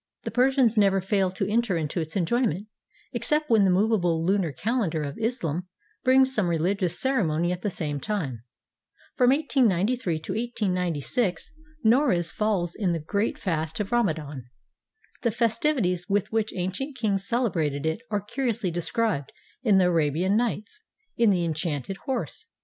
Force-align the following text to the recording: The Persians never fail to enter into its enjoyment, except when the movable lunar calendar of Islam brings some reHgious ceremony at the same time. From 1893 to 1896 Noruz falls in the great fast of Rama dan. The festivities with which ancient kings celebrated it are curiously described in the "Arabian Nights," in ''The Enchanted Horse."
The 0.23 0.31
Persians 0.31 0.77
never 0.79 0.99
fail 0.99 1.29
to 1.29 1.47
enter 1.47 1.77
into 1.77 2.01
its 2.01 2.15
enjoyment, 2.15 2.65
except 3.13 3.51
when 3.51 3.65
the 3.65 3.69
movable 3.69 4.25
lunar 4.25 4.51
calendar 4.51 5.03
of 5.03 5.15
Islam 5.19 5.67
brings 6.03 6.33
some 6.33 6.47
reHgious 6.47 6.93
ceremony 6.97 7.51
at 7.51 7.61
the 7.61 7.69
same 7.69 7.99
time. 7.99 8.41
From 9.15 9.29
1893 9.29 10.19
to 10.21 10.31
1896 10.31 11.51
Noruz 11.83 12.31
falls 12.31 12.73
in 12.73 12.93
the 12.93 12.99
great 12.99 13.37
fast 13.37 13.79
of 13.79 13.91
Rama 13.91 14.15
dan. 14.15 14.47
The 15.21 15.29
festivities 15.29 16.09
with 16.09 16.31
which 16.31 16.51
ancient 16.55 16.97
kings 16.97 17.27
celebrated 17.27 17.85
it 17.85 18.01
are 18.09 18.21
curiously 18.21 18.71
described 18.71 19.31
in 19.61 19.77
the 19.77 19.85
"Arabian 19.85 20.35
Nights," 20.35 20.81
in 21.15 21.29
''The 21.29 21.45
Enchanted 21.45 21.97
Horse." 22.07 22.47